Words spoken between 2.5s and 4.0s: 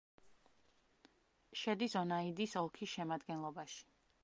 ოლქის შემადგენლობაში.